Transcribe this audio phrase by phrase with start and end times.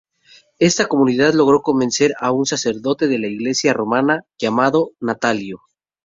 [0.57, 5.61] Esa comunidad logró convencer a un sacerdote de la iglesia romana, llamado Natalio.